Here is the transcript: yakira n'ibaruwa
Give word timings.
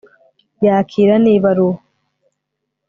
yakira 0.65 1.15
n'ibaruwa 1.23 1.77